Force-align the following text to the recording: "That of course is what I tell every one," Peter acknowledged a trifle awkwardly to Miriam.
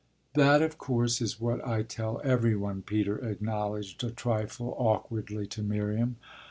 "That 0.33 0.63
of 0.63 0.79
course 0.79 1.21
is 1.21 1.39
what 1.39 1.63
I 1.63 1.83
tell 1.83 2.21
every 2.23 2.55
one," 2.55 2.81
Peter 2.81 3.19
acknowledged 3.19 4.03
a 4.03 4.09
trifle 4.09 4.73
awkwardly 4.79 5.45
to 5.49 5.61
Miriam. 5.61 6.15